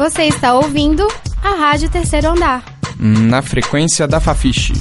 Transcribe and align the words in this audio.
Você 0.00 0.22
está 0.22 0.54
ouvindo 0.54 1.06
a 1.42 1.50
Rádio 1.56 1.90
Terceiro 1.90 2.28
Andar. 2.28 2.64
Na 2.98 3.42
frequência 3.42 4.08
da 4.08 4.18
Fafiche. 4.18 4.72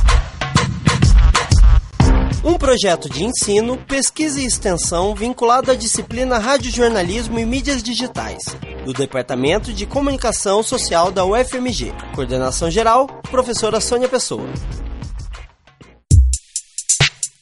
Um 2.41 2.57
projeto 2.57 3.09
de 3.09 3.25
ensino, 3.25 3.75
pesquisa 3.75 4.39
e 4.39 4.45
extensão 4.45 5.13
vinculado 5.13 5.71
à 5.71 5.75
disciplina 5.75 6.37
Radiojornalismo 6.37 7.37
e 7.37 7.45
Mídias 7.45 7.83
Digitais, 7.83 8.41
do 8.85 8.93
Departamento 8.93 9.73
de 9.73 9.85
Comunicação 9.85 10.63
Social 10.63 11.11
da 11.11 11.25
UFMG. 11.25 11.91
Coordenação 12.15 12.71
geral, 12.71 13.05
professora 13.29 13.81
Sônia 13.81 14.07
Pessoa. 14.07 14.47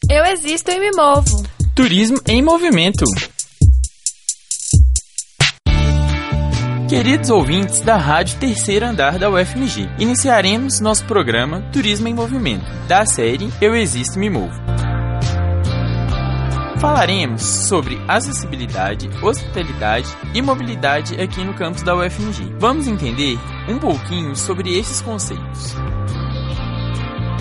Eu 0.09 0.25
existo 0.25 0.71
e 0.71 0.79
me 0.79 0.89
movo. 0.95 1.43
Turismo 1.75 2.17
em 2.25 2.41
movimento. 2.41 3.05
Queridos 6.87 7.29
ouvintes 7.29 7.81
da 7.81 7.97
Rádio 7.97 8.39
Terceiro 8.39 8.85
Andar 8.85 9.19
da 9.19 9.29
UFMG, 9.29 9.89
iniciaremos 9.99 10.79
nosso 10.79 11.03
programa 11.03 11.61
Turismo 11.73 12.07
em 12.07 12.13
Movimento, 12.13 12.65
da 12.87 13.05
série 13.05 13.51
Eu 13.59 13.75
Existo 13.75 14.17
e 14.17 14.19
Me 14.21 14.29
Movo. 14.29 14.57
Falaremos 16.79 17.41
sobre 17.41 17.99
acessibilidade, 18.07 19.09
hospitalidade 19.21 20.07
e 20.33 20.41
mobilidade 20.41 21.19
aqui 21.19 21.43
no 21.43 21.53
campus 21.53 21.83
da 21.83 21.93
UFMG. 21.93 22.55
Vamos 22.57 22.87
entender 22.87 23.37
um 23.67 23.77
pouquinho 23.77 24.33
sobre 24.33 24.77
esses 24.77 25.01
conceitos. 25.01 25.75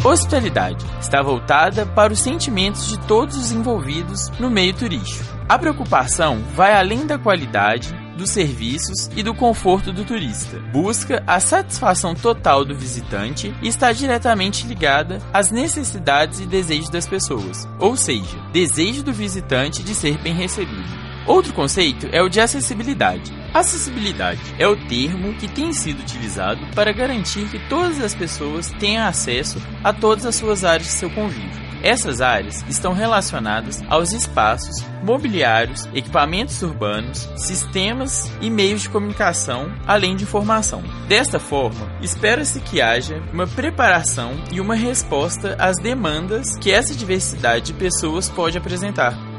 Hospitalidade 0.07 0.87
está 1.01 1.21
voltada 1.21 1.85
para 1.85 2.13
os 2.13 2.21
sentimentos 2.21 2.87
de 2.87 2.97
todos 3.09 3.37
os 3.37 3.51
envolvidos 3.51 4.31
no 4.39 4.49
meio 4.49 4.73
turístico. 4.73 5.25
A 5.49 5.59
preocupação 5.59 6.45
vai 6.55 6.75
além 6.75 7.09
da 7.09 7.19
qualidade, 7.19 7.93
dos 8.17 8.31
serviços 8.31 9.11
e 9.17 9.23
do 9.25 9.35
conforto 9.35 9.93
do 9.93 10.05
turista. 10.05 10.61
Busca 10.73 11.25
a 11.27 11.41
satisfação 11.41 12.15
total 12.15 12.65
do 12.65 12.77
visitante 12.77 13.53
e 13.61 13.67
está 13.67 13.91
diretamente 13.91 14.65
ligada 14.65 15.19
às 15.33 15.51
necessidades 15.51 16.39
e 16.39 16.47
desejos 16.47 16.89
das 16.89 17.09
pessoas, 17.09 17.67
ou 17.81 17.97
seja, 17.97 18.39
desejo 18.53 19.03
do 19.03 19.13
visitante 19.13 19.83
de 19.83 19.93
ser 19.93 20.19
bem 20.19 20.35
recebido. 20.35 21.06
Outro 21.27 21.53
conceito 21.53 22.09
é 22.13 22.23
o 22.23 22.29
de 22.29 22.41
acessibilidade. 22.41 23.33
Acessibilidade 23.53 24.41
é 24.59 24.69
o 24.69 24.77
termo 24.87 25.35
que 25.35 25.49
tem 25.49 25.73
sido 25.73 26.01
utilizado 26.01 26.61
para 26.75 26.93
garantir 26.93 27.49
que 27.49 27.59
todas 27.69 28.01
as 28.01 28.15
pessoas 28.15 28.71
tenham 28.79 29.05
acesso 29.05 29.61
a 29.83 29.93
todas 29.93 30.25
as 30.25 30.37
suas 30.37 30.65
áreas 30.65 30.87
de 30.87 30.93
seu 30.93 31.11
convívio. 31.11 31.67
Essas 31.83 32.21
áreas 32.21 32.65
estão 32.69 32.93
relacionadas 32.93 33.83
aos 33.89 34.13
espaços, 34.13 34.85
mobiliários, 35.03 35.87
equipamentos 35.95 36.63
urbanos, 36.63 37.29
sistemas 37.37 38.31
e 38.41 38.49
meios 38.49 38.83
de 38.83 38.89
comunicação, 38.89 39.73
além 39.87 40.17
de 40.17 40.25
informação. 40.25 40.83
Desta 41.09 41.39
forma, 41.39 41.91
espera-se 42.01 42.61
que 42.61 42.81
haja 42.81 43.23
uma 43.33 43.47
preparação 43.47 44.33
e 44.53 44.61
uma 44.61 44.75
resposta 44.75 45.57
às 45.59 45.77
demandas 45.77 46.57
que 46.59 46.73
essa 46.73 46.95
diversidade 46.95 47.67
de 47.67 47.75
pessoas 47.75 48.29
pode 48.29 48.57
apresentar. 48.57 49.36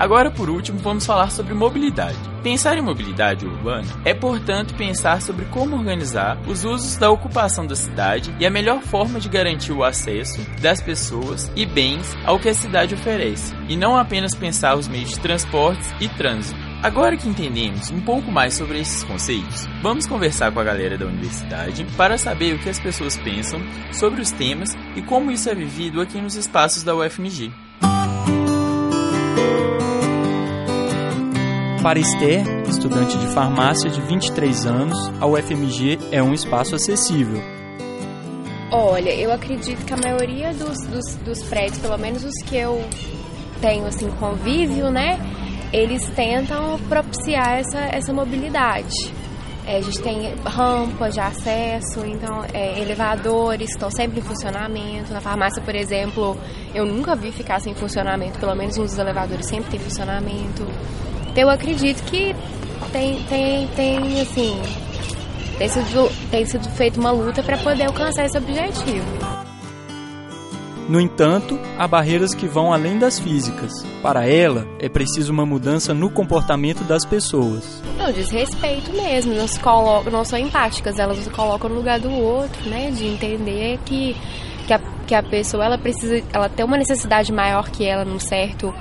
Agora, 0.00 0.30
por 0.30 0.48
último, 0.48 0.78
vamos 0.78 1.04
falar 1.04 1.30
sobre 1.30 1.52
mobilidade. 1.52 2.16
Pensar 2.42 2.78
em 2.78 2.80
mobilidade 2.80 3.44
urbana 3.44 3.86
é, 4.02 4.14
portanto, 4.14 4.74
pensar 4.74 5.20
sobre 5.20 5.44
como 5.44 5.76
organizar 5.76 6.38
os 6.48 6.64
usos 6.64 6.96
da 6.96 7.10
ocupação 7.10 7.66
da 7.66 7.76
cidade 7.76 8.34
e 8.40 8.46
a 8.46 8.50
melhor 8.50 8.80
forma 8.80 9.20
de 9.20 9.28
garantir 9.28 9.72
o 9.72 9.84
acesso 9.84 10.40
das 10.58 10.80
pessoas 10.80 11.52
e 11.54 11.66
bens 11.66 12.16
ao 12.24 12.40
que 12.40 12.48
a 12.48 12.54
cidade 12.54 12.94
oferece, 12.94 13.54
e 13.68 13.76
não 13.76 13.94
apenas 13.94 14.34
pensar 14.34 14.74
os 14.74 14.88
meios 14.88 15.10
de 15.10 15.20
transportes 15.20 15.92
e 16.00 16.08
trânsito. 16.08 16.58
Agora 16.82 17.14
que 17.14 17.28
entendemos 17.28 17.90
um 17.90 18.00
pouco 18.00 18.32
mais 18.32 18.54
sobre 18.54 18.80
esses 18.80 19.04
conceitos, 19.04 19.66
vamos 19.82 20.06
conversar 20.06 20.50
com 20.50 20.60
a 20.60 20.64
galera 20.64 20.96
da 20.96 21.04
universidade 21.04 21.84
para 21.94 22.16
saber 22.16 22.54
o 22.54 22.58
que 22.58 22.70
as 22.70 22.80
pessoas 22.80 23.18
pensam 23.18 23.60
sobre 23.92 24.22
os 24.22 24.30
temas 24.30 24.70
e 24.96 25.02
como 25.02 25.30
isso 25.30 25.50
é 25.50 25.54
vivido 25.54 26.00
aqui 26.00 26.18
nos 26.22 26.36
espaços 26.36 26.82
da 26.82 26.96
UFMG. 26.96 27.52
Para 31.82 31.98
Esther, 31.98 32.44
estudante 32.68 33.16
de 33.16 33.26
farmácia 33.28 33.88
de 33.88 34.02
23 34.02 34.66
anos, 34.66 35.10
a 35.18 35.26
UFMG 35.26 35.98
é 36.12 36.22
um 36.22 36.34
espaço 36.34 36.74
acessível. 36.74 37.40
Olha, 38.70 39.08
eu 39.08 39.32
acredito 39.32 39.82
que 39.86 39.94
a 39.94 39.96
maioria 39.96 40.52
dos, 40.52 40.76
dos, 40.86 41.14
dos 41.24 41.42
prédios, 41.44 41.78
pelo 41.78 41.96
menos 41.96 42.22
os 42.22 42.34
que 42.42 42.54
eu 42.54 42.84
tenho 43.62 43.86
assim 43.86 44.10
convívio, 44.10 44.90
né, 44.90 45.18
eles 45.72 46.06
tentam 46.10 46.78
propiciar 46.80 47.60
essa, 47.60 47.78
essa 47.78 48.12
mobilidade. 48.12 48.94
É, 49.66 49.78
a 49.78 49.80
gente 49.80 50.02
tem 50.02 50.34
rampas 50.44 51.14
de 51.14 51.20
acesso, 51.20 52.04
então 52.04 52.44
é, 52.52 52.78
elevadores 52.78 53.70
estão 53.70 53.90
sempre 53.90 54.20
em 54.20 54.22
funcionamento. 54.22 55.14
Na 55.14 55.20
farmácia, 55.22 55.62
por 55.62 55.74
exemplo, 55.74 56.36
eu 56.74 56.84
nunca 56.84 57.16
vi 57.16 57.32
ficar 57.32 57.58
sem 57.58 57.74
funcionamento, 57.74 58.38
pelo 58.38 58.54
menos 58.54 58.76
um 58.76 58.84
dos 58.84 58.98
elevadores 58.98 59.46
sempre 59.46 59.70
tem 59.70 59.80
funcionamento. 59.80 60.66
Então 61.30 61.44
eu 61.44 61.50
acredito 61.50 62.02
que 62.04 62.34
tem, 62.92 63.22
tem, 63.24 63.68
tem 63.68 64.20
assim, 64.20 64.60
tem 65.58 65.68
sido, 65.68 66.10
tem 66.30 66.44
sido 66.44 66.68
feita 66.70 66.98
uma 66.98 67.12
luta 67.12 67.42
para 67.42 67.56
poder 67.58 67.84
alcançar 67.84 68.24
esse 68.24 68.36
objetivo. 68.36 69.06
No 70.88 71.00
entanto, 71.00 71.56
há 71.78 71.86
barreiras 71.86 72.34
que 72.34 72.48
vão 72.48 72.72
além 72.72 72.98
das 72.98 73.20
físicas. 73.20 73.70
Para 74.02 74.26
ela, 74.26 74.66
é 74.80 74.88
preciso 74.88 75.32
uma 75.32 75.46
mudança 75.46 75.94
no 75.94 76.10
comportamento 76.10 76.82
das 76.82 77.04
pessoas. 77.04 77.80
Não, 77.96 78.10
desrespeito 78.10 78.90
mesmo, 78.90 79.32
não, 79.32 79.46
se 79.46 79.60
colocam, 79.60 80.10
não 80.10 80.24
são 80.24 80.36
empáticas, 80.36 80.98
elas 80.98 81.18
se 81.18 81.30
colocam 81.30 81.70
no 81.70 81.76
lugar 81.76 82.00
do 82.00 82.10
outro, 82.10 82.68
né? 82.68 82.90
De 82.90 83.06
entender 83.06 83.78
que, 83.84 84.16
que, 84.66 84.72
a, 84.72 84.80
que 85.06 85.14
a 85.14 85.22
pessoa 85.22 85.64
ela 85.64 85.78
precisa, 85.78 86.24
ela 86.32 86.48
tem 86.48 86.64
uma 86.64 86.76
necessidade 86.76 87.32
maior 87.32 87.70
que 87.70 87.86
ela 87.86 88.04
num 88.04 88.18
certo, 88.18 88.74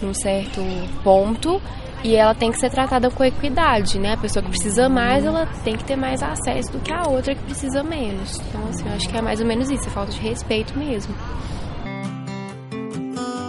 num 0.00 0.14
certo 0.14 0.60
ponto 1.02 1.60
e 2.04 2.14
ela 2.14 2.34
tem 2.34 2.50
que 2.52 2.58
ser 2.58 2.70
tratada 2.70 3.10
com 3.10 3.24
equidade, 3.24 3.98
né? 3.98 4.12
A 4.12 4.16
pessoa 4.16 4.42
que 4.42 4.50
precisa 4.50 4.88
mais, 4.88 5.24
ela 5.24 5.46
tem 5.64 5.76
que 5.76 5.84
ter 5.84 5.96
mais 5.96 6.22
acesso 6.22 6.72
do 6.72 6.78
que 6.78 6.92
a 6.92 7.02
outra 7.08 7.34
que 7.34 7.42
precisa 7.42 7.82
menos. 7.82 8.40
Então, 8.48 8.60
assim, 8.68 8.86
eu 8.86 8.94
acho 8.94 9.08
que 9.08 9.16
é 9.16 9.22
mais 9.22 9.40
ou 9.40 9.46
menos 9.46 9.70
isso, 9.70 9.88
é 9.88 9.90
falta 9.90 10.12
de 10.12 10.20
respeito 10.20 10.78
mesmo. 10.78 11.14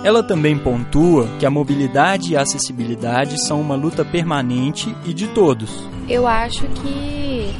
Ela 0.04 0.24
também 0.24 0.58
pontua 0.58 1.28
que 1.38 1.46
a 1.46 1.50
mobilidade 1.50 2.32
e 2.32 2.38
a 2.38 2.42
acessibilidade 2.42 3.38
são 3.46 3.60
uma 3.60 3.76
luta 3.76 4.06
permanente 4.06 4.96
e 5.06 5.14
de 5.14 5.28
todos. 5.28 5.84
Eu 6.08 6.26
acho 6.26 6.66
que, 6.68 7.54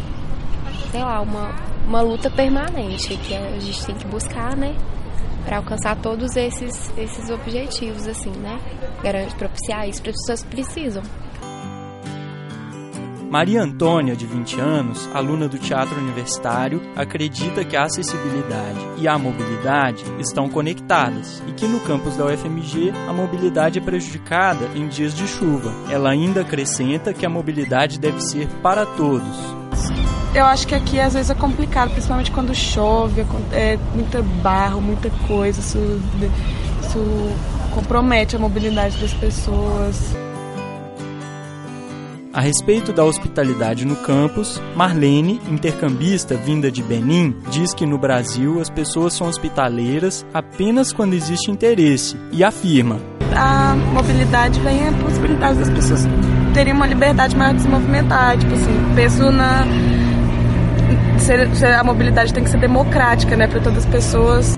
sei 0.90 1.02
lá, 1.02 1.22
uma, 1.22 1.52
uma 1.86 2.02
luta 2.02 2.32
permanente 2.32 3.16
que 3.18 3.36
a 3.36 3.60
gente 3.60 3.86
tem 3.86 3.96
que 3.96 4.08
buscar, 4.08 4.56
né? 4.56 4.74
Para 5.46 5.58
alcançar 5.58 5.96
todos 6.02 6.36
esses, 6.36 6.92
esses 6.98 7.30
objetivos, 7.30 8.08
assim, 8.08 8.32
né? 8.32 8.60
Garante 9.04 9.36
propiciar 9.36 9.88
isso 9.88 10.02
para 10.02 10.12
as 10.12 10.18
pessoas 10.18 10.44
que 10.44 10.50
precisam. 10.50 11.04
Maria 13.30 13.62
Antônia, 13.62 14.16
de 14.16 14.26
20 14.26 14.60
anos, 14.60 15.08
aluna 15.14 15.48
do 15.48 15.60
Teatro 15.60 15.96
Universitário, 16.00 16.82
acredita 16.96 17.64
que 17.64 17.78
a 17.78 17.84
acessibilidade 17.84 18.80
e 18.98 19.08
a 19.08 19.20
mobilidade 19.20 20.04
estão 20.18 20.50
conectadas 20.50 21.40
e 21.48 21.52
que 21.52 21.68
no 21.68 21.80
campus 21.82 22.18
da 22.18 22.26
UFMG 22.26 22.92
a 23.08 23.14
mobilidade 23.14 23.78
é 23.78 23.82
prejudicada 23.82 24.68
em 24.76 24.88
dias 24.88 25.14
de 25.14 25.28
chuva. 25.28 25.72
Ela 25.92 26.10
ainda 26.10 26.42
acrescenta 26.42 27.14
que 27.14 27.24
a 27.24 27.30
mobilidade 27.30 28.00
deve 28.00 28.20
ser 28.20 28.48
para 28.64 28.84
todos. 28.84 29.59
Eu 30.34 30.46
acho 30.46 30.68
que 30.68 30.76
aqui 30.76 31.00
às 31.00 31.14
vezes 31.14 31.32
é 31.32 31.36
complicado, 31.36 31.92
principalmente 31.92 32.32
quando 32.32 32.54
chove, 32.54 33.26
é 33.52 33.78
muita 33.96 34.22
barro, 34.22 34.80
muita 34.80 35.10
coisa, 35.28 35.60
isso, 35.60 36.02
isso 36.82 37.00
compromete 37.74 38.36
a 38.36 38.40
mobilidade 38.40 38.98
das 38.98 39.14
pessoas. 39.14 40.16
A 42.32 42.42
respeito 42.42 42.94
da 42.94 43.04
hospitalidade 43.04 43.86
no 43.86 43.96
campus, 43.96 44.62
Marlene, 44.76 45.42
intercambista 45.50 46.36
vinda 46.36 46.72
de 46.72 46.84
Benin, 46.84 47.36
diz 47.50 47.74
que 47.74 47.88
no 47.88 47.98
Brasil 47.98 48.62
as 48.62 48.70
pessoas 48.70 49.14
são 49.14 49.28
hospitaleiras 49.28 50.24
apenas 50.32 50.94
quando 50.94 51.16
existe 51.16 51.50
interesse 51.50 52.16
e 52.32 52.44
afirma: 52.44 53.00
A 53.36 53.76
mobilidade 53.76 54.60
vem 54.60 54.88
a 54.88 54.92
possibilidade 54.92 55.58
das 55.58 55.70
pessoas 55.72 56.02
terem 56.54 56.72
uma 56.72 56.86
liberdade 56.86 57.36
maior 57.36 57.56
de 57.56 57.64
se 57.64 57.68
movimentar. 57.68 58.38
Tipo 58.38 58.54
assim, 58.54 58.94
penso 58.96 59.32
na. 59.32 59.66
A 61.78 61.84
mobilidade 61.84 62.34
tem 62.34 62.44
que 62.44 62.50
ser 62.50 62.60
democrática, 62.60 63.36
né, 63.36 63.48
para 63.48 63.60
todas 63.60 63.80
as 63.80 63.86
pessoas. 63.86 64.58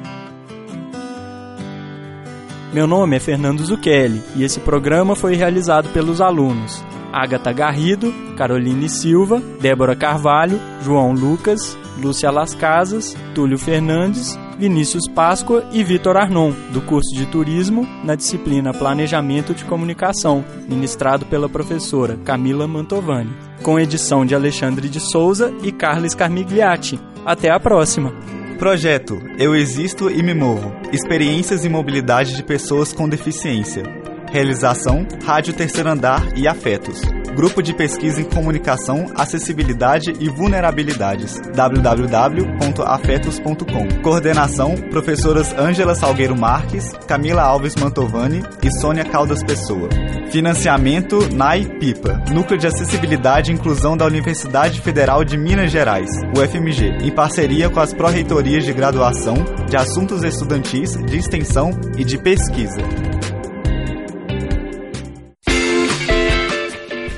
Meu 2.73 2.87
nome 2.87 3.17
é 3.17 3.19
Fernando 3.19 3.65
Zucchelli 3.65 4.23
e 4.35 4.43
esse 4.43 4.59
programa 4.61 5.15
foi 5.15 5.35
realizado 5.35 5.89
pelos 5.89 6.21
alunos 6.21 6.81
Agatha 7.11 7.51
Garrido, 7.51 8.13
Caroline 8.37 8.87
Silva, 8.87 9.41
Débora 9.59 9.95
Carvalho, 9.95 10.59
João 10.81 11.11
Lucas, 11.11 11.77
Lúcia 11.97 12.31
Las 12.31 12.55
Casas, 12.55 13.15
Túlio 13.35 13.57
Fernandes, 13.57 14.39
Vinícius 14.57 15.07
Páscoa 15.07 15.65
e 15.71 15.83
Vitor 15.83 16.15
Arnon, 16.17 16.53
do 16.71 16.81
curso 16.81 17.13
de 17.13 17.25
Turismo 17.25 17.85
na 18.03 18.15
disciplina 18.15 18.73
Planejamento 18.73 19.53
de 19.53 19.65
Comunicação, 19.65 20.43
ministrado 20.67 21.25
pela 21.25 21.49
professora 21.49 22.17
Camila 22.23 22.67
Mantovani, 22.67 23.31
com 23.61 23.79
edição 23.79 24.25
de 24.25 24.35
Alexandre 24.35 24.89
de 24.89 24.99
Souza 24.99 25.53
e 25.63 25.71
Carlos 25.71 26.13
Carmigliati. 26.13 26.99
Até 27.25 27.49
a 27.49 27.59
próxima! 27.59 28.13
Projeto 28.57 29.19
Eu 29.39 29.55
Existo 29.55 30.09
e 30.09 30.21
Me 30.21 30.33
Movo 30.33 30.71
Experiências 30.91 31.65
e 31.65 31.69
Mobilidade 31.69 32.35
de 32.35 32.43
Pessoas 32.43 32.93
com 32.93 33.09
Deficiência. 33.09 33.83
Realização 34.31 35.07
Rádio 35.23 35.53
Terceiro 35.53 35.89
Andar 35.89 36.37
e 36.37 36.47
Afetos. 36.47 37.01
Grupo 37.35 37.61
de 37.63 37.73
Pesquisa 37.73 38.21
em 38.21 38.25
Comunicação, 38.25 39.05
Acessibilidade 39.15 40.13
e 40.19 40.29
Vulnerabilidades. 40.29 41.39
www.afetos.com. 41.55 44.01
Coordenação: 44.01 44.75
Professoras 44.75 45.57
Ângela 45.57 45.95
Salgueiro 45.95 46.37
Marques, 46.37 46.91
Camila 47.07 47.43
Alves 47.43 47.75
Mantovani 47.75 48.43
e 48.61 48.69
Sônia 48.79 49.05
Caldas 49.05 49.41
Pessoa. 49.43 49.87
Financiamento 50.29 51.33
NAI 51.33 51.65
PIPA, 51.79 52.21
Núcleo 52.31 52.59
de 52.59 52.67
Acessibilidade 52.67 53.51
e 53.51 53.55
Inclusão 53.55 53.97
da 53.97 54.05
Universidade 54.05 54.79
Federal 54.81 55.23
de 55.23 55.37
Minas 55.37 55.71
Gerais, 55.71 56.09
UFMG, 56.37 56.97
em 57.01 57.11
parceria 57.11 57.69
com 57.69 57.79
as 57.79 57.93
pró-reitorias 57.93 58.65
de 58.65 58.73
graduação, 58.73 59.35
de 59.69 59.75
assuntos 59.75 60.23
estudantis, 60.23 60.97
de 61.05 61.17
extensão 61.17 61.71
e 61.97 62.03
de 62.03 62.17
pesquisa. 62.17 62.81